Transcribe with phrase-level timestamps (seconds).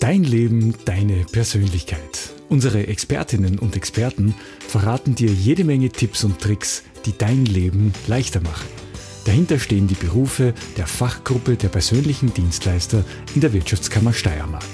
[0.00, 2.30] Dein Leben, deine Persönlichkeit.
[2.48, 4.34] Unsere Expertinnen und Experten
[4.66, 8.66] verraten dir jede Menge Tipps und Tricks, die dein Leben leichter machen.
[9.26, 13.04] Dahinter stehen die Berufe der Fachgruppe der persönlichen Dienstleister
[13.34, 14.64] in der Wirtschaftskammer Steiermark.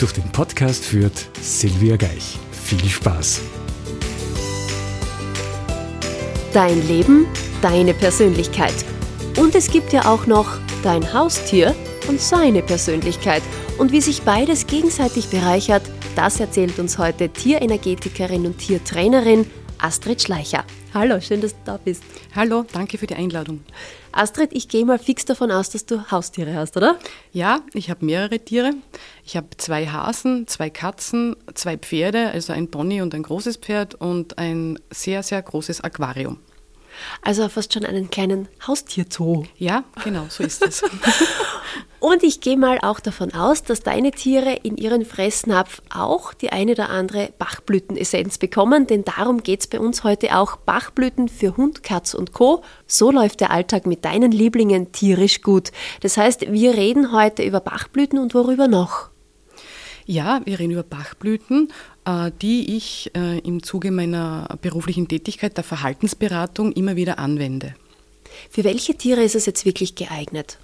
[0.00, 2.36] Durch den Podcast führt Silvia Geich.
[2.50, 3.42] Viel Spaß!
[6.52, 7.26] Dein Leben,
[7.62, 8.74] deine Persönlichkeit.
[9.38, 11.76] Und es gibt ja auch noch dein Haustier
[12.08, 13.42] und seine Persönlichkeit.
[13.76, 15.82] Und wie sich beides gegenseitig bereichert,
[16.14, 20.64] das erzählt uns heute Tierenergetikerin und Tiertrainerin Astrid Schleicher.
[20.94, 22.04] Hallo, schön, dass du da bist.
[22.36, 23.64] Hallo, danke für die Einladung.
[24.12, 27.00] Astrid, ich gehe mal fix davon aus, dass du Haustiere hast, oder?
[27.32, 28.74] Ja, ich habe mehrere Tiere.
[29.24, 33.96] Ich habe zwei Hasen, zwei Katzen, zwei Pferde, also ein Pony und ein großes Pferd
[33.96, 36.38] und ein sehr, sehr großes Aquarium.
[37.22, 39.44] Also fast schon einen kleinen Haustierzoo.
[39.58, 40.84] Ja, genau, so ist es.
[42.04, 46.52] Und ich gehe mal auch davon aus, dass deine Tiere in ihren Fressnapf auch die
[46.52, 50.56] eine oder andere Bachblütenessenz bekommen, denn darum geht es bei uns heute auch.
[50.56, 52.62] Bachblüten für Hund, Katz und Co.
[52.86, 55.72] So läuft der Alltag mit deinen Lieblingen tierisch gut.
[56.02, 59.08] Das heißt, wir reden heute über Bachblüten und worüber noch?
[60.04, 61.72] Ja, wir reden über Bachblüten,
[62.04, 67.74] äh, die ich äh, im Zuge meiner beruflichen Tätigkeit der Verhaltensberatung immer wieder anwende.
[68.50, 70.58] Für welche Tiere ist es jetzt wirklich geeignet?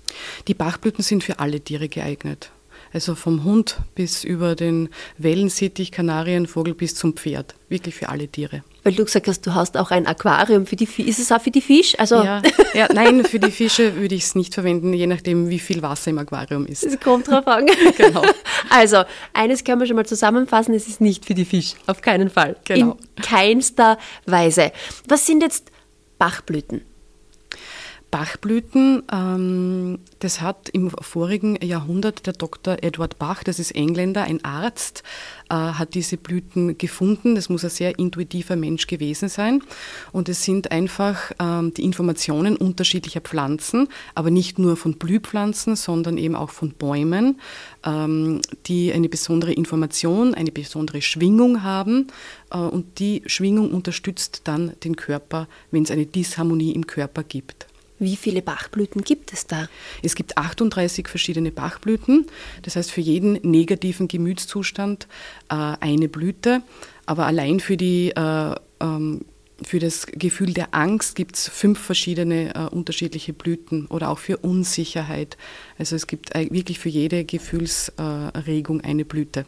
[0.49, 2.51] Die Bachblüten sind für alle Tiere geeignet.
[2.93, 7.55] Also vom Hund bis über den Wellensittich, Kanarienvogel bis zum Pferd.
[7.69, 8.65] Wirklich für alle Tiere.
[8.83, 11.09] Weil du gesagt hast, du hast auch ein Aquarium für die Fische.
[11.09, 11.99] Ist es auch für die Fische?
[12.01, 12.43] Also ja,
[12.75, 16.11] ja, nein, für die Fische würde ich es nicht verwenden, je nachdem, wie viel Wasser
[16.11, 16.85] im Aquarium ist.
[16.85, 17.67] Es kommt drauf an.
[17.97, 18.23] genau.
[18.71, 21.77] Also, eines können wir schon mal zusammenfassen, es ist nicht für die Fische.
[21.87, 22.57] Auf keinen Fall.
[22.65, 22.97] Genau.
[23.17, 24.73] In keinster Weise.
[25.07, 25.71] Was sind jetzt
[26.19, 26.83] Bachblüten?
[28.11, 32.79] Bachblüten, ähm, das hat im vorigen Jahrhundert der Dr.
[32.83, 35.05] Edward Bach, das ist Engländer, ein Arzt,
[35.49, 37.35] äh, hat diese Blüten gefunden.
[37.35, 39.63] Das muss ein sehr intuitiver Mensch gewesen sein.
[40.13, 46.19] Und es sind einfach ähm, die Informationen unterschiedlicher Pflanzen, aber nicht nur von Blühpflanzen, sondern
[46.19, 47.41] eben auch von Bäumen,
[47.85, 52.09] ähm, die eine besondere Information, eine besondere Schwingung haben.
[52.51, 57.70] Äh, und die Schwingung unterstützt dann den Körper, wenn es eine Disharmonie im Körper gibt.
[58.01, 59.69] Wie viele Bachblüten gibt es da?
[60.03, 62.27] Es gibt 38 verschiedene Bachblüten.
[62.63, 65.07] Das heißt für jeden negativen Gemütszustand
[65.51, 66.63] äh, eine Blüte.
[67.05, 69.27] Aber allein für, die, äh, ähm,
[69.63, 74.39] für das Gefühl der Angst gibt es fünf verschiedene äh, unterschiedliche Blüten oder auch für
[74.39, 75.37] Unsicherheit.
[75.79, 79.45] Also es gibt wirklich für jede Gefühlsregung eine Blüte.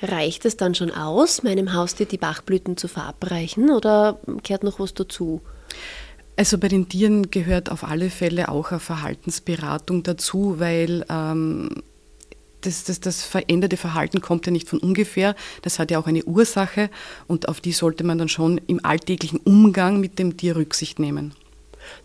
[0.00, 4.94] Reicht es dann schon aus, meinem Haustier die Bachblüten zu verabreichen oder kehrt noch was
[4.94, 5.42] dazu?
[6.36, 11.68] Also bei den Tieren gehört auf alle Fälle auch eine Verhaltensberatung dazu, weil ähm,
[12.62, 15.36] das, das, das veränderte Verhalten kommt ja nicht von ungefähr.
[15.62, 16.90] Das hat ja auch eine Ursache
[17.28, 21.34] und auf die sollte man dann schon im alltäglichen Umgang mit dem Tier Rücksicht nehmen.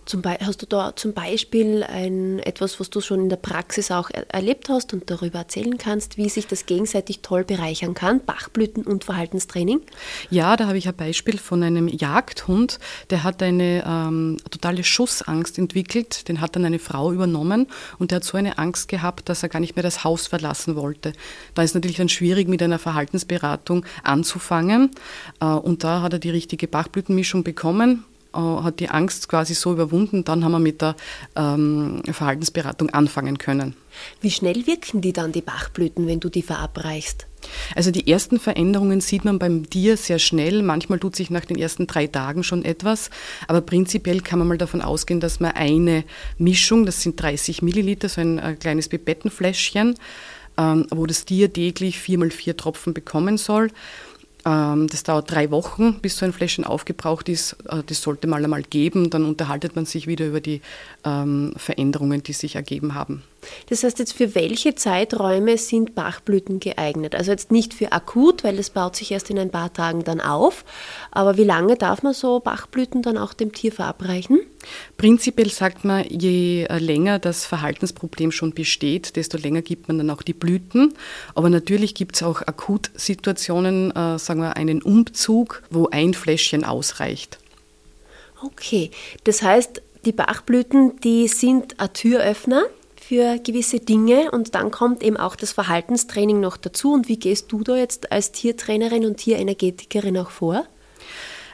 [0.06, 4.10] Zum hast du da zum Beispiel ein, etwas, was du schon in der Praxis auch
[4.10, 8.84] er erlebt hast und darüber erzählen kannst, wie sich das gegenseitig toll bereichern kann, Bachblüten
[8.84, 9.82] und Verhaltenstraining?
[10.30, 12.80] Ja, da habe ich ein Beispiel von einem Jagdhund,
[13.10, 17.68] der hat eine ähm, totale Schussangst entwickelt, den hat dann eine Frau übernommen
[18.00, 20.76] und der hat so eine Angst gehabt, dass er gar nicht mehr das Haus verlassen
[20.76, 21.14] wollte.
[21.54, 24.92] Da ist natürlich dann schwierig, mit einer Verhaltensberatung anzufangen.
[25.40, 30.24] Äh, und da hat er die richtige Bachblütenmischung bekommen hat die Angst quasi so überwunden,
[30.24, 30.96] dann haben wir mit der
[31.36, 33.76] ähm, Verhaltensberatung anfangen können.
[34.22, 37.26] Wie schnell wirken die dann, die Bachblüten, wenn du die verabreichst?
[37.76, 40.62] Also die ersten Veränderungen sieht man beim Tier sehr schnell.
[40.62, 43.10] Manchmal tut sich nach den ersten drei Tagen schon etwas.
[43.48, 46.04] Aber prinzipiell kann man mal davon ausgehen, dass man eine
[46.38, 49.96] Mischung, das sind 30 Milliliter, so ein, ein kleines Pipettenfläschchen,
[50.58, 53.72] ähm, wo das Tier täglich vier mal vier Tropfen bekommen soll.
[54.46, 57.58] Ähm, das dauert drei Wochen, bis so ein Fläschchen aufgebraucht ist.
[57.68, 59.10] Äh, das sollte man einmal geben.
[59.10, 60.62] Dann unterhaltet man sich wieder über die
[61.04, 63.24] ähm, Veränderungen, die sich ergeben haben.
[63.70, 67.16] Das heißt jetzt, für welche Zeiträume sind Bachblüten geeignet?
[67.16, 70.22] Also jetzt nicht für akut, weil es baut sich erst in ein paar Tagen dann
[70.22, 70.66] auf.
[71.12, 74.40] Aber wie lange darf man so Bachblüten dann auch dem Tier verabreichen?
[74.98, 80.10] Prinzipiell sagt man, je äh, länger das Verhaltensproblem schon besteht, desto länger gibt man dann
[80.10, 80.94] auch die Blüten.
[81.36, 87.40] Aber natürlich gibt es auch Akutsituationen, äh, sagen wir einen Umzug, wo ein Fläschchen ausreicht.
[88.44, 88.92] Okay,
[89.26, 92.64] das heißt, die Bachblüten, die sind ein Türöffner
[93.10, 96.94] für gewisse Dinge und dann kommt eben auch das Verhaltenstraining noch dazu.
[96.94, 100.68] Und wie gehst du da jetzt als Tiertrainerin und Tierenergetikerin auch vor?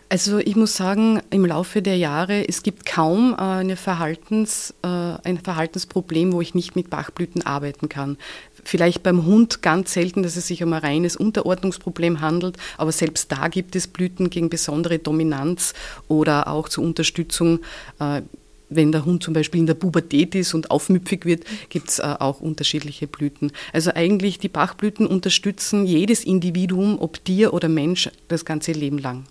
[0.10, 4.88] Also ich muss sagen, im Laufe der Jahre, es gibt kaum äh, eine Verhaltens, äh,
[4.88, 8.18] ein Verhaltensproblem, wo ich nicht mit Bachblüten arbeiten kann.
[8.66, 13.32] Vielleicht beim Hund ganz selten, dass es sich um ein reines Unterordnungsproblem handelt, aber selbst
[13.32, 15.74] da gibt es Blüten gegen besondere Dominanz
[16.10, 17.62] oder auch zur Unterstützung
[18.02, 18.24] äh,
[18.70, 22.16] wenn der Hund zum Beispiel in der Pubertät ist und aufmüpfig wird, gibt es äh,
[22.20, 23.52] auch unterschiedliche Blüten.
[23.74, 29.26] Also eigentlich die Bachblüten unterstützen jedes Individuum, ob Tier oder Mensch, das ganze Leben lang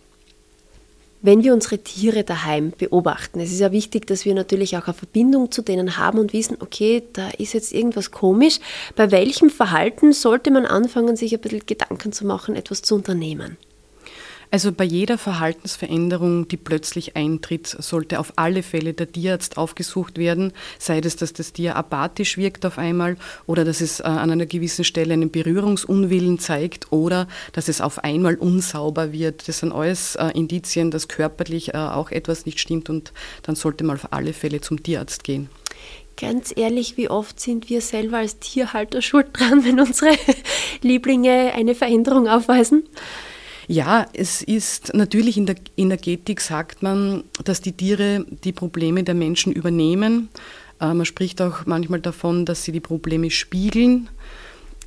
[1.25, 3.40] wenn wir unsere Tiere daheim beobachten.
[3.40, 6.58] Es ist ja wichtig, dass wir natürlich auch eine Verbindung zu denen haben und wissen,
[6.60, 8.60] okay, da ist jetzt irgendwas komisch.
[8.94, 13.56] Bei welchem Verhalten sollte man anfangen, sich ein bisschen Gedanken zu machen, etwas zu unternehmen?
[14.50, 20.52] Also bei jeder Verhaltensveränderung, die plötzlich eintritt, sollte auf alle Fälle der Tierarzt aufgesucht werden,
[20.79, 24.46] sei es, dass das Tier apathisch wirkt auf einmal oder dass es äh, an einer
[24.46, 29.49] gewissen Stelle einen Berührungsunwillen zeigt oder dass es auf einmal unsauber wird.
[29.49, 33.12] Das sind alles äh, Indizien, dass körperlich äh, auch etwas nicht stimmt und
[33.43, 35.49] dann sollte man auf alle Fälle zum Tierarzt gehen.
[36.17, 40.17] Ganz ehrlich, wie oft sind wir selber als Tierhalter schuld dran, wenn unsere
[40.82, 42.85] Lieblinge eine Veränderung aufweisen?
[43.66, 49.14] Ja, es ist natürlich in der Energetik sagt man, dass die Tiere die Probleme der
[49.14, 50.28] Menschen übernehmen.
[50.81, 54.11] Äh, man spricht auch manchmal davon, dass sie die Probleme spiegeln.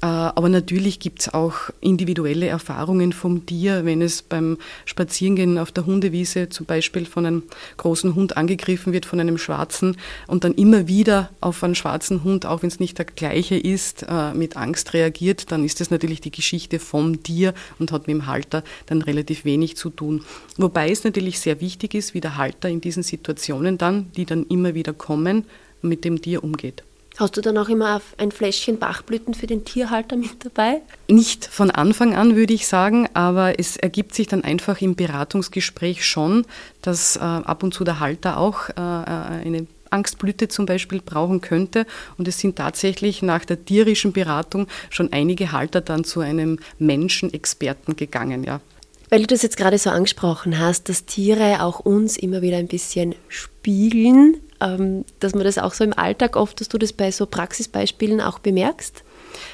[0.01, 5.71] Äh, aber natürlich gibt es auch individuelle Erfahrungen vom Tier, wenn es beim Spazierengehen auf
[5.71, 7.43] der Hundewiese zum Beispiel von einem
[7.77, 9.97] großen Hund angegriffen wird, von einem schwarzen
[10.27, 14.05] und dann immer wieder auf einen schwarzen Hund, auch wenn es nicht der gleiche ist,
[14.07, 18.15] äh, mit Angst reagiert, dann ist das natürlich die Geschichte vom Tier und hat mit
[18.15, 20.23] dem Halter dann relativ wenig zu tun.
[20.57, 24.45] Wobei es natürlich sehr wichtig ist, wie der Halter in diesen Situationen dann, die dann
[24.47, 25.45] immer wieder kommen,
[25.81, 26.83] mit dem Tier umgeht.
[27.17, 30.81] Hast du dann auch immer ein Fläschchen Bachblüten für den Tierhalter mit dabei?
[31.07, 36.05] Nicht von Anfang an, würde ich sagen, aber es ergibt sich dann einfach im Beratungsgespräch
[36.05, 36.45] schon,
[36.83, 41.41] dass äh, ab und zu der Halter auch äh, äh eine Angstblüte zum Beispiel brauchen
[41.41, 41.87] könnte.
[42.19, 47.95] Und es sind tatsächlich nach der tierischen Beratung schon einige Halter dann zu einem Menschenexperten
[47.95, 48.61] gegangen, ja.
[49.09, 52.67] Weil du das jetzt gerade so angesprochen hast, dass Tiere auch uns immer wieder ein
[52.67, 57.25] bisschen spiegeln, dass man das auch so im Alltag oft, dass du das bei so
[57.25, 59.03] Praxisbeispielen auch bemerkst?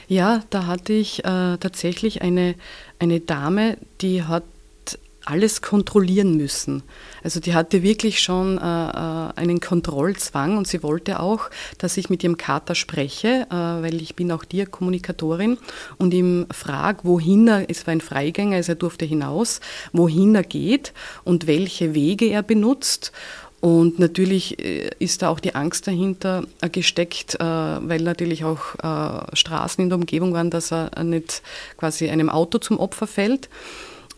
[0.07, 2.55] Ja, da hatte ich äh, tatsächlich eine,
[2.99, 4.43] eine Dame, die hat
[5.25, 6.83] alles kontrollieren müssen.
[7.23, 12.09] Also die hatte wirklich schon äh, äh, einen Kontrollzwang und sie wollte auch, dass ich
[12.09, 15.57] mit ihrem Kater spreche, äh, weil ich bin auch Tierkommunikatorin
[15.97, 19.61] und ihm frage, wohin er, es war ein Freigänger, also er durfte hinaus,
[19.93, 23.13] wohin er geht und welche Wege er benutzt.
[23.63, 28.59] Und natürlich äh, ist da auch die Angst dahinter äh, gesteckt, äh, weil natürlich auch
[29.31, 31.41] Straßen in der Umgebung waren, dass er nicht
[31.77, 33.47] quasi einem Auto zum Opfer fällt.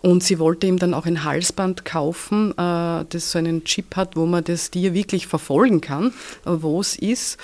[0.02, 4.28] Und sie wollte ihm dann auch ein Halsband kaufen, das so einen Chip hat, wo
[4.28, 6.14] man das Tier wirklich verfolgen kann,
[6.44, 7.38] wo es ist.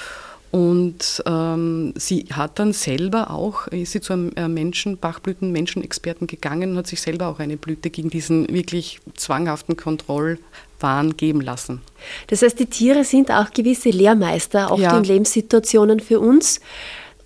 [0.52, 6.78] Und ähm, sie hat dann selber auch, ist sie zu einem Menschen, Bachblüten-Menschenexperten gegangen und
[6.78, 10.40] hat sich selber auch eine Blüte gegen diesen wirklich zwanghaften Kontroll,
[10.82, 11.82] Waren geben lassen.
[12.28, 14.98] Das heißt, die Tiere sind auch gewisse Lehrmeister, auch ja.
[14.98, 16.60] in Lebenssituationen für uns.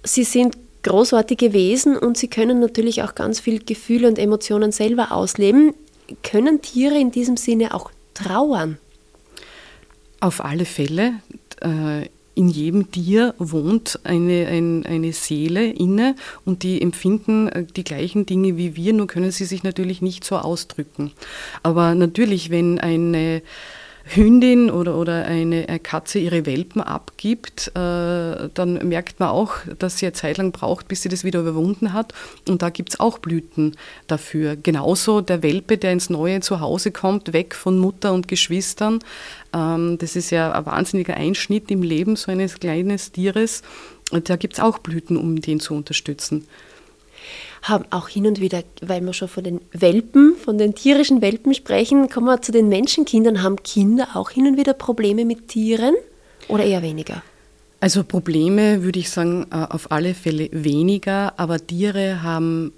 [0.04, 5.12] Sie sind großartige Wesen und sie können natürlich auch ganz viel Gefühle und Emotionen selber
[5.12, 5.74] ausleben.
[6.22, 8.78] Können Tiere in diesem Sinne auch trauern?
[10.20, 11.14] Auf alle Fälle.
[11.62, 17.84] Äh, in jedem Tier wohnt eine, ein, eine Seele inne und die empfinden äh, die
[17.84, 21.12] gleichen Dinge wie wir, nur können sie sich natürlich nicht so ausdrücken.
[21.64, 23.42] Aber natürlich, wenn eine
[24.08, 30.06] Hündin oder, oder eine, Katze ihre Welpen abgibt, äh, dann merkt man auch, dass sie
[30.06, 32.14] eine Zeit lang braucht, bis sie das wieder überwunden hat.
[32.48, 33.76] Und da gibt es auch Blüten
[34.08, 34.56] dafür.
[34.56, 39.00] Genauso der Welpe, der ins neue Zuhause kommt, weg von Mutter und Geschwistern.
[39.54, 43.64] Ähm, das ist ja ein wahnsinniger Einschnitt im Leben so eines kleinen Tieres.
[44.12, 46.46] Und da gibt es auch Blüten, um den zu unterstützen
[47.62, 51.54] haben auch hin und wieder, weil wir schon von den Welpen, von den tierischen Welpen
[51.54, 53.44] sprechen, kommen wir zu den Menschenkindern.
[53.44, 55.96] Haben Kinder auch hin und wieder Probleme mit Tieren
[56.48, 57.24] oder eher weniger?
[57.80, 62.74] Also Probleme würde ich sagen, äh, auf alle Fälle weniger, aber Tiere haben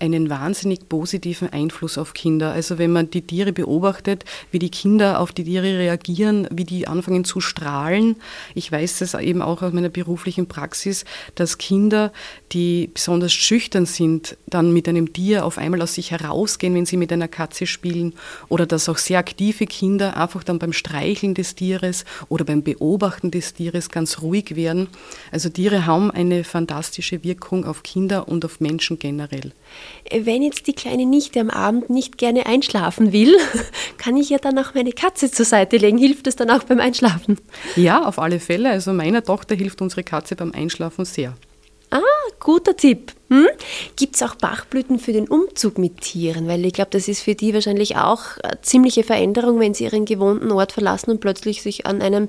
[0.00, 2.52] einen wahnsinnig positiven Einfluss auf Kinder.
[2.52, 6.88] Also wenn man die Tiere beobachtet, wie die Kinder auf die Tiere reagieren, wie die
[6.88, 8.16] anfangen zu strahlen.
[8.54, 11.04] Ich weiß das eben auch aus meiner beruflichen Praxis,
[11.34, 12.12] dass Kinder,
[12.52, 16.96] die besonders schüchtern sind, dann mit einem Tier auf einmal aus sich herausgehen, wenn sie
[16.96, 18.14] mit einer Katze spielen.
[18.48, 23.30] Oder dass auch sehr aktive Kinder einfach dann beim Streicheln des Tieres oder beim Beobachten
[23.30, 24.88] des Tieres ganz ruhig werden.
[25.30, 29.52] Also Tiere haben eine fantastische Wirkung auf Kinder und auf Menschen generell.
[30.12, 33.36] Wenn jetzt die kleine Nichte am Abend nicht gerne einschlafen will,
[33.98, 35.98] kann ich ja dann auch meine Katze zur Seite legen.
[35.98, 37.38] Hilft es dann auch beim Einschlafen?
[37.76, 38.70] Ja, auf alle Fälle.
[38.70, 41.34] Also meiner Tochter hilft unsere Katze beim Einschlafen sehr.
[41.90, 42.00] Ah,
[42.38, 43.12] guter Tipp.
[43.30, 43.48] Hm?
[43.96, 46.46] Gibt es auch Bachblüten für den Umzug mit Tieren?
[46.46, 50.04] Weil ich glaube, das ist für die wahrscheinlich auch eine ziemliche Veränderung, wenn sie ihren
[50.04, 52.28] gewohnten Ort verlassen und plötzlich sich an einem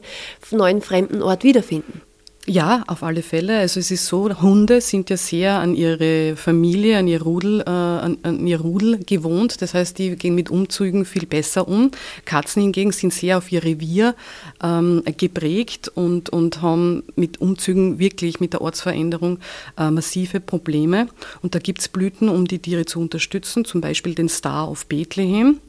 [0.49, 2.01] neuen fremden Ort wiederfinden.
[2.47, 3.59] Ja, auf alle Fälle.
[3.59, 7.69] Also es ist so, Hunde sind ja sehr an ihre Familie, an ihr Rudel, äh,
[7.69, 9.61] an, an, ihr Rudel gewohnt.
[9.61, 11.91] Das heißt, die gehen mit Umzügen viel besser um.
[12.25, 14.15] Katzen hingegen sind sehr auf ihr Revier
[14.63, 19.37] ähm, geprägt und, und haben mit Umzügen wirklich mit der Ortsveränderung
[19.77, 21.09] äh, massive Probleme.
[21.43, 24.87] Und da gibt es Blüten, um die Tiere zu unterstützen, zum Beispiel den Star of
[24.87, 25.59] Bethlehem.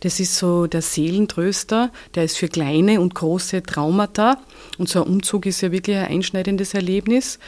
[0.00, 4.38] Das ist so der Seelentröster, der ist für kleine und große Traumata.
[4.78, 7.38] Und so ein Umzug ist ja wirklich ein einschneidendes Erlebnis.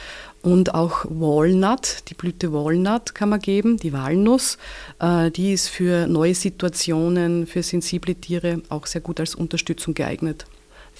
[0.41, 4.57] Und auch Walnut, die Blüte Walnut kann man geben, die Walnuss,
[4.99, 10.45] äh, die ist für neue Situationen, für sensible Tiere auch sehr gut als Unterstützung geeignet.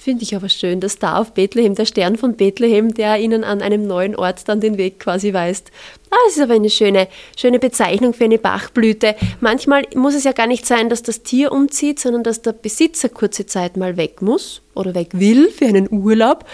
[0.02, 3.60] Finde ich aber schön, dass da auf Bethlehem, der Stern von Bethlehem, der ihnen an
[3.60, 5.70] einem neuen Ort dann den Weg quasi weist.
[6.08, 9.14] Ah, das ist aber eine schöne, schöne Bezeichnung für eine Bachblüte.
[9.40, 13.10] Manchmal muss es ja gar nicht sein, dass das Tier umzieht, sondern dass der Besitzer
[13.10, 16.46] kurze Zeit mal weg muss oder weg will für einen Urlaub.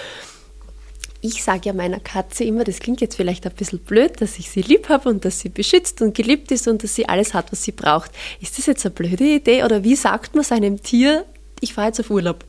[1.21, 4.51] Ich sage ja meiner Katze immer, das klingt jetzt vielleicht ein bisschen blöd, dass ich
[4.51, 7.53] sie lieb habe und dass sie beschützt und geliebt ist und dass sie alles hat,
[7.53, 8.11] was sie braucht.
[8.41, 11.25] Ist das jetzt eine blöde Idee oder wie sagt man seinem Tier,
[11.61, 12.45] ich fahre jetzt auf Urlaub?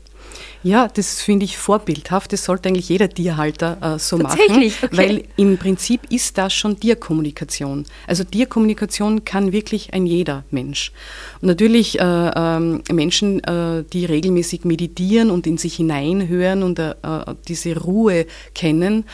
[0.68, 2.34] Ja, das finde ich vorbildhaft.
[2.34, 4.38] Das sollte eigentlich jeder Tierhalter äh, so machen.
[4.50, 4.74] Okay.
[4.92, 7.86] Weil im Prinzip ist das schon Tierkommunikation.
[8.06, 10.92] Also Tierkommunikation kann wirklich ein jeder Mensch.
[11.42, 12.60] Und natürlich äh, äh,
[12.92, 19.06] Menschen, äh, die regelmäßig meditieren und in sich hineinhören und äh, äh, diese Ruhe kennen,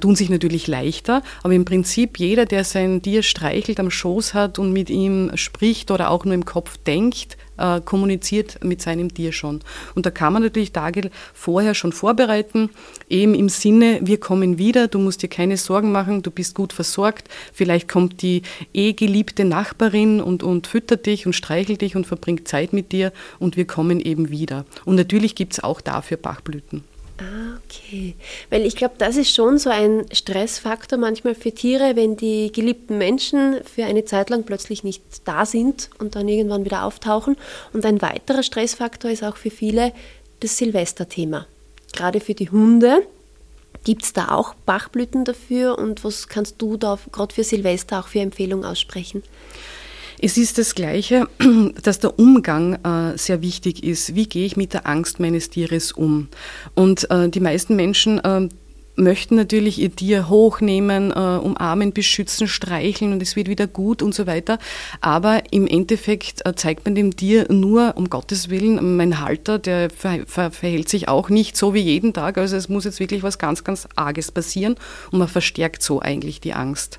[0.00, 1.22] tun sich natürlich leichter.
[1.42, 5.90] Aber im Prinzip jeder, der sein Tier streichelt, am Schoß hat und mit ihm spricht
[5.90, 9.60] oder auch nur im Kopf denkt, äh, kommuniziert mit seinem Tier schon.
[9.94, 12.70] Und da kann man natürlich Tage vorher schon vorbereiten,
[13.08, 16.72] eben im Sinne, wir kommen wieder, du musst dir keine Sorgen machen, du bist gut
[16.72, 22.06] versorgt, vielleicht kommt die eh geliebte Nachbarin und, und füttert dich und streichelt dich und
[22.06, 24.64] verbringt Zeit mit dir und wir kommen eben wieder.
[24.84, 26.84] Und natürlich gibt es auch dafür Bachblüten.
[27.18, 28.14] Ah, okay.
[28.48, 32.96] Weil ich glaube, das ist schon so ein Stressfaktor manchmal für Tiere, wenn die geliebten
[32.96, 37.36] Menschen für eine Zeit lang plötzlich nicht da sind und dann irgendwann wieder auftauchen.
[37.72, 39.92] Und ein weiterer Stressfaktor ist auch für viele
[40.40, 41.46] das Silvesterthema.
[41.92, 43.02] Gerade für die Hunde.
[43.84, 48.08] Gibt es da auch Bachblüten dafür und was kannst du da gerade für Silvester auch
[48.08, 49.22] für Empfehlungen aussprechen?
[50.20, 51.28] Es ist das Gleiche,
[51.82, 54.16] dass der Umgang äh, sehr wichtig ist.
[54.16, 56.28] Wie gehe ich mit der Angst meines Tieres um?
[56.74, 58.48] Und äh, die meisten Menschen äh,
[58.96, 64.12] möchten natürlich ihr Tier hochnehmen, äh, umarmen, beschützen, streicheln und es wird wieder gut und
[64.12, 64.58] so weiter.
[65.00, 70.24] Aber im Endeffekt zeigt man dem Tier nur, um Gottes Willen, mein Halter, der ver
[70.26, 72.38] ver verhält sich auch nicht so wie jeden Tag.
[72.38, 74.74] Also es muss jetzt wirklich was ganz, ganz Arges passieren
[75.12, 76.98] und man verstärkt so eigentlich die Angst.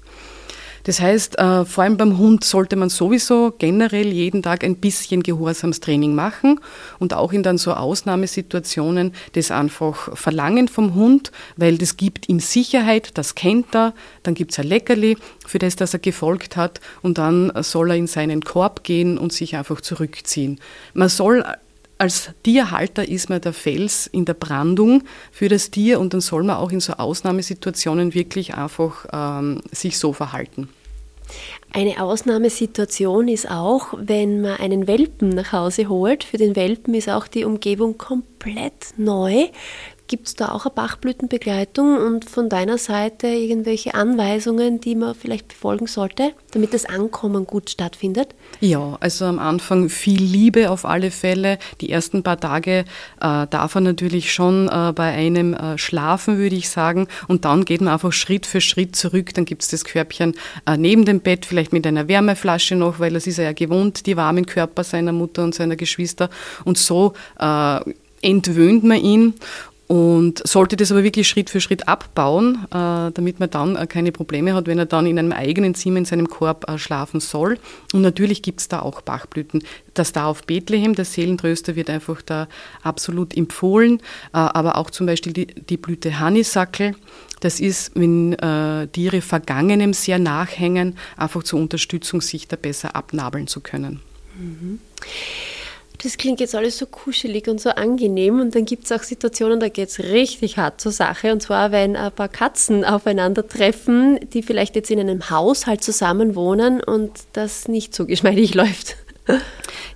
[0.90, 5.22] Das heißt, äh, vor allem beim Hund sollte man sowieso generell jeden Tag ein bisschen
[5.22, 6.60] Gehorsamstraining machen
[6.98, 12.40] und auch in dann so Ausnahmesituationen das einfach verlangen vom Hund, weil das gibt ihm
[12.40, 13.94] Sicherheit, das kennt er,
[14.24, 15.16] dann gibt es ein Leckerli,
[15.46, 19.32] für das, das er gefolgt hat und dann soll er in seinen Korb gehen und
[19.32, 20.60] sich einfach zurückziehen.
[20.96, 21.46] Man soll
[22.00, 26.44] als Tierhalter ist man der Fels in der Brandung für das Tier und dann soll
[26.44, 30.70] man auch in so Ausnahmesituationen wirklich einfach ähm, sich so verhalten.
[31.72, 36.24] Eine Ausnahmesituation ist auch, wenn man einen Welpen nach Hause holt.
[36.24, 39.48] Für den Welpen ist auch die Umgebung komplett neu.
[40.10, 45.50] Gibt es da auch eine Bachblütenbegleitung und von deiner Seite irgendwelche Anweisungen, die man vielleicht
[45.50, 48.30] befolgen sollte, damit das Ankommen gut stattfindet?
[48.60, 51.60] Ja, also am Anfang viel Liebe auf alle Fälle.
[51.80, 52.86] Die ersten paar Tage
[53.22, 57.08] äh, darf er natürlich schon äh, bei einem äh, schlafen, würde ich sagen.
[57.28, 59.36] Und dann geht man einfach Schritt für Schritt zurück.
[59.36, 60.34] Dann gibt es das Körbchen
[60.66, 64.08] äh, neben dem Bett, vielleicht mit einer Wärmeflasche noch, weil das ist er ja gewohnt,
[64.08, 66.32] die warmen Körper seiner Mutter und seiner Geschwister.
[66.66, 67.80] Und so äh,
[68.22, 69.34] entwöhnt man ihn
[69.90, 74.12] und sollte das aber wirklich Schritt für Schritt abbauen, äh, damit man dann äh, keine
[74.12, 77.58] Probleme hat, wenn er dann in einem eigenen Zimmer in seinem Korb äh, schlafen soll.
[77.92, 79.64] Und natürlich gibt es da auch Bachblüten.
[79.96, 82.48] Das da auf Bethlehem, der Seelentröster, wird einfach da
[82.84, 84.00] absolut empfohlen.
[84.32, 86.94] Aber auch zum Beispiel die, die Blüte Honeysuckle.
[87.40, 88.38] Das ist, wenn
[88.94, 94.00] Tiere Vergangenem sehr nachhängen, einfach zur Unterstützung, sich da besser abnabeln zu können.
[94.38, 94.80] Mhm.
[96.02, 99.60] Das klingt jetzt alles so kuschelig und so angenehm und dann gibt es auch Situationen,
[99.60, 104.42] da geht es richtig hart zur Sache und zwar, wenn ein paar Katzen aufeinandertreffen, die
[104.42, 108.96] vielleicht jetzt in einem Haushalt zusammen wohnen und das nicht so geschmeidig läuft.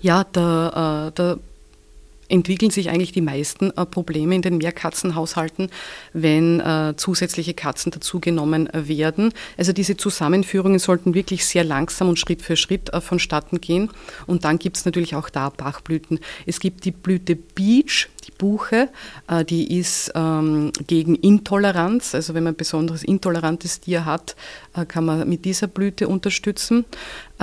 [0.02, 1.40] Ja, da, äh, da
[2.30, 5.70] entwickeln sich eigentlich die meisten äh, Probleme in den Mehrkatzenhaushalten,
[6.14, 9.34] wenn äh, zusätzliche Katzen dazugenommen werden.
[9.58, 13.90] Also diese Zusammenführungen sollten wirklich sehr langsam und Schritt für Schritt äh, vonstatten gehen.
[14.26, 16.20] Und dann gibt es natürlich auch da Bachblüten.
[16.46, 18.90] Es gibt die Blüte Beach, die Buche,
[19.28, 22.16] äh, die ist ähm, gegen Intoleranz.
[22.16, 24.36] Also wenn man ein besonderes intolerantes Tier hat,
[24.76, 26.86] äh, kann man mit dieser Blüte unterstützen.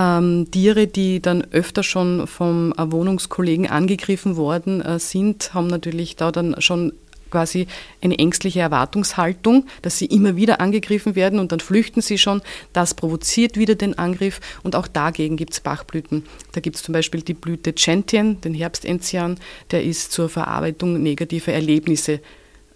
[0.01, 6.33] Ähm, Tiere, die dann öfter schon vom äh, Wohnungskollegen angegriffen worden sind, haben natürlich da
[6.33, 6.93] dann schon
[7.31, 7.67] quasi
[8.01, 12.43] eine ängstliche Erwartungshaltung, dass sie immer wieder angegriffen werden und dann flüchten sie schon.
[12.73, 16.25] Das provoziert wieder den Angriff und auch dagegen gibt es Bachblüten.
[16.53, 19.39] Da gibt es zum Beispiel die Blüte Gentian, den Herbstenzian,
[19.71, 22.21] der ist zur Verarbeitung negativer Erlebnisse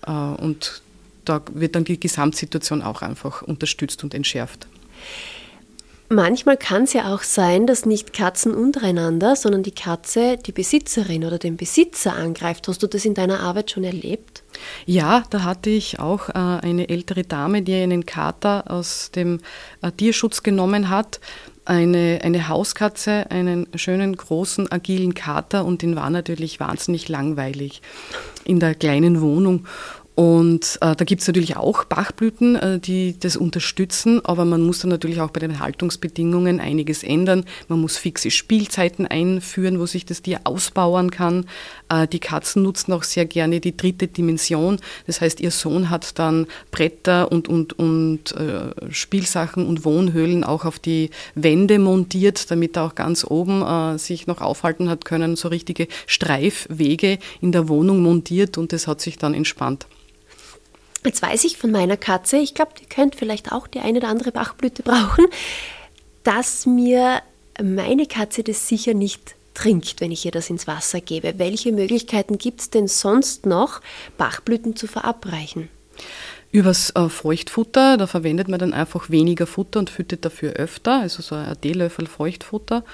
[0.07, 0.83] äh, und
[1.25, 4.66] da wird dann die Gesamtsituation auch einfach unterstützt und entschärft.
[6.11, 11.25] Manchmal kann es ja auch sein, dass nicht Katzen untereinander, sondern die Katze die Besitzerin
[11.25, 12.68] oder den Besitzer angreift.
[12.68, 14.42] Hast du das in deiner Arbeit schon erlebt?
[14.84, 19.40] Ja, da hatte ich auch äh, eine ältere Dame, die einen Kater aus dem
[19.80, 21.20] äh, Tierschutz genommen hat.
[21.64, 27.80] Eine, eine Hauskatze, einen schönen, großen, agilen Kater und den war natürlich wahnsinnig langweilig
[28.44, 29.66] in der kleinen Wohnung.
[30.14, 34.78] Und äh, da gibt es natürlich auch Bachblüten, äh, die das unterstützen, aber man muss
[34.78, 37.44] dann natürlich auch bei den Haltungsbedingungen einiges ändern.
[37.66, 41.47] Man muss fixe Spielzeiten einführen, wo sich das Tier ausbauen kann.
[41.88, 44.78] Äh, die Katzen nutzen auch sehr gerne die dritte Dimension.
[45.09, 50.64] Das heißt, ihr Sohn hat dann Bretter und, und, und äh, Spielsachen und Wohnhöhlen auch
[50.64, 55.35] auf die Wände montiert, damit er auch ganz oben äh, sich noch aufhalten hat können,
[55.35, 59.88] so richtige Streifwege in der Wohnung montiert und das hat sich dann entspannt.
[61.04, 64.08] Jetzt weiß ich von meiner Katze, ich glaube, die könnte vielleicht auch die eine oder
[64.08, 65.26] andere Bachblüte brauchen,
[66.23, 67.20] dass mir
[67.62, 71.34] meine Katze das sicher nicht trinkt, wenn ich ihr das ins Wasser gebe.
[71.38, 73.80] Welche Möglichkeiten gibt es denn sonst noch,
[74.18, 75.68] Bachblüten zu verabreichen?
[76.50, 81.23] Übers äh, Feuchtfutter, da verwendet man dann einfach weniger Futter und füttert dafür öfter, also
[81.23, 82.84] so ein Teelöffel Feuchtfutter.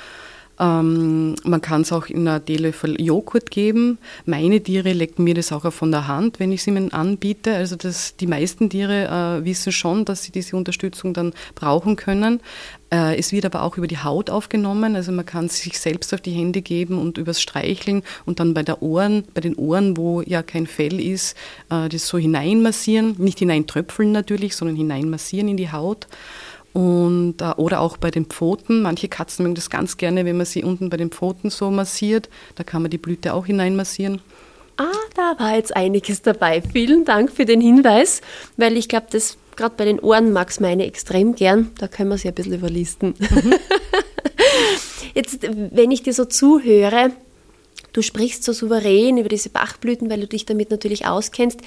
[0.61, 3.99] Ähm, man kann es auch in einer Teelöffel Joghurt geben.
[4.27, 7.55] Meine Tiere lecken mir das auch von der Hand, wenn ich es ihnen anbiete.
[7.55, 12.41] Also das, die meisten Tiere äh, wissen schon, dass sie diese Unterstützung dann brauchen können.
[12.93, 16.21] Äh, es wird aber auch über die Haut aufgenommen, also man kann sich selbst auf
[16.21, 20.21] die Hände geben und übers Streicheln und dann bei der Ohren, bei den Ohren, wo
[20.23, 21.37] ja kein Fell ist,
[21.71, 26.07] äh, das so hineinmassieren, nicht hineintröpfeln natürlich, sondern hineinmassieren in die Haut.
[26.73, 28.83] Und, äh, oder auch bei den Pfoten.
[28.83, 32.29] Manche Katzen mögen das ganz gerne, wenn man sie unten bei den Pfoten so massiert.
[32.55, 34.21] Da kann man die Blüte auch hineinmassieren.
[34.77, 36.63] Ah, da war jetzt einiges dabei.
[36.63, 38.23] Vielen Dank für den Hinweis,
[38.57, 41.71] weil ich glaube, das gerade bei den Ohren mag es meine extrem gern.
[41.79, 43.15] Da können wir sie ein bisschen überlisten.
[43.19, 43.55] Mhm.
[45.15, 47.11] jetzt, wenn ich dir so zuhöre,
[47.93, 51.61] du sprichst so souverän über diese Bachblüten, weil du dich damit natürlich auskennst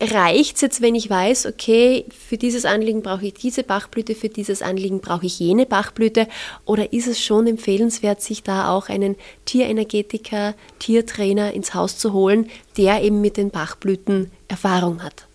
[0.00, 4.28] reicht es jetzt, wenn ich weiß, okay, für dieses Anliegen brauche ich diese Bachblüte, für
[4.28, 6.28] dieses Anliegen brauche ich jene Bachblüte?
[6.64, 12.50] Oder ist es schon empfehlenswert, sich da auch einen Tierenergetiker, Tiertrainer ins Haus zu holen,
[12.76, 15.26] der eben mit den Bachblüten Erfahrung hat?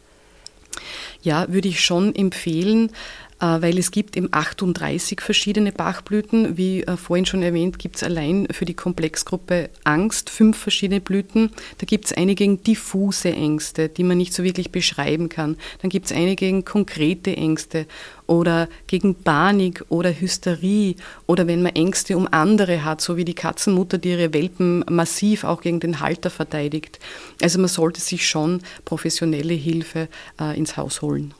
[1.22, 2.92] Ja, würde ich schon empfehlen.
[3.40, 6.58] Äh, weil es gibt eben 38 verschiedene Bachblüten.
[6.58, 11.52] Wie äh, vorhin schon erwähnt, gibt es allein für die Komplexgruppe Angst fünf verschiedene Blüten.
[11.78, 15.56] Da gibt es einige diffuse Ängste, die man nicht so wirklich beschreiben kann.
[15.82, 17.86] Dann gibt es einige konkrete Ängste
[18.28, 23.34] oder gegen Panik oder Hysterie oder wenn man Ängste um andere hat, so wie die
[23.34, 27.00] Katzenmutter, die ihre Welpen massiv auch gegen den Halter verteidigt.
[27.42, 31.34] Also man sollte sich schon professionelle Hilfe äh, ins Haus holen.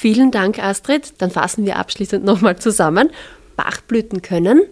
[0.00, 1.14] Vielen Dank, Astrid.
[1.18, 3.10] Dann fassen wir abschließend nochmal zusammen.
[3.56, 4.62] Bachblüten können.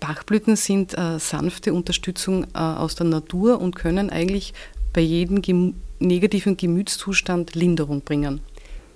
[0.00, 4.54] Bachblüten sind äh, sanfte Unterstützung äh, aus der Natur und können eigentlich
[4.94, 8.40] bei jedem gem negativen Gemütszustand Linderung bringen.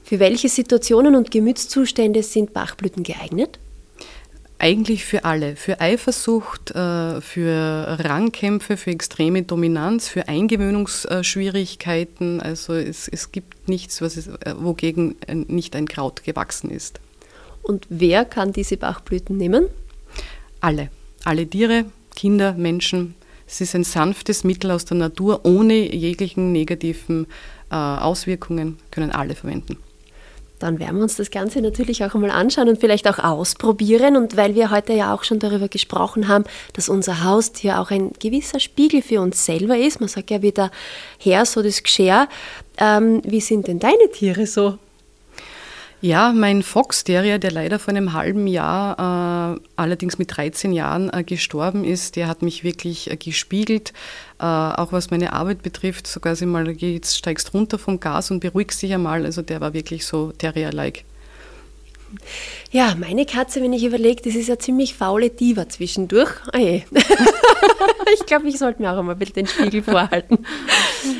[0.05, 3.59] Für welche Situationen und Gemütszustände sind Bachblüten geeignet?
[4.59, 5.57] Eigentlich für alle.
[5.57, 12.40] Für Eifersucht, äh, für Rangkämpfe, für extreme Dominanz, für Eingewöhnungsschwierigkeiten.
[12.40, 15.17] Also es, es gibt nichts, was es, äh, wogegen
[15.49, 17.01] nicht ein Kraut gewachsen ist.
[17.62, 19.67] Und wer kann diese Bachblüten nehmen?
[20.61, 20.90] Alle.
[21.25, 23.14] Alle Tiere, Kinder, Menschen.
[23.47, 27.27] Es ist ein sanftes Mittel aus der Natur, ohne jeglichen negativen
[27.71, 29.79] äh, Auswirkungen, können alle verwenden.
[30.64, 34.16] Dann werden wir uns das Ganze natürlich auch einmal anschauen und vielleicht auch ausprobieren.
[34.16, 38.12] Und weil wir heute ja auch schon darüber gesprochen haben, dass unser Haustier auch ein
[38.18, 40.70] gewisser Spiegel für uns selber ist, man sagt ja wieder
[41.18, 42.29] her, so das Geschirr.
[42.79, 44.79] Ähm, wie sind denn deine Tiere so?
[46.05, 51.11] Ja, mein Fox Terrier, der leider vor einem halben Jahr, äh, allerdings mit 13 Jahren,
[51.11, 53.94] äh, gestorben ist, der hat mich wirklich äh, gespiegelt,
[54.44, 56.07] auch was meine Arbeit betrifft.
[56.07, 59.24] Sogar sie mal, jetzt steigst runter vom Gas und beruhigst dich einmal.
[59.24, 61.04] Also der war wirklich so Terrier-like.
[62.70, 66.30] Ja, meine Katze, wenn ich überlege, das ist ja ziemlich faule Diva zwischendurch.
[66.52, 66.59] Oh
[68.14, 70.38] ich glaube, ich sollte mir auch einmal den Spiegel vorhalten.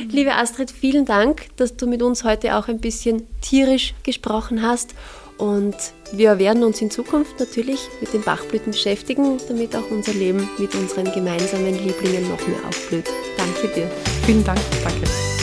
[0.08, 4.94] Liebe Astrid, vielen Dank, dass du mit uns heute auch ein bisschen tierisch gesprochen hast.
[5.38, 5.75] Und
[6.12, 10.75] wir werden uns in Zukunft natürlich mit den Bachblüten beschäftigen, damit auch unser Leben mit
[10.75, 13.11] unseren gemeinsamen Lieblingen noch mehr aufblüht.
[13.37, 13.90] Danke dir.
[14.25, 14.61] Vielen Dank.
[14.83, 15.34] Danke.